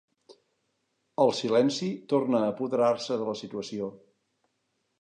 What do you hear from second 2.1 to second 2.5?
torna a